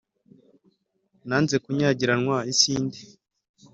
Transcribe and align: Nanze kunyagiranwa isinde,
Nanze 1.27 1.55
kunyagiranwa 1.63 2.37
isinde, 2.51 2.99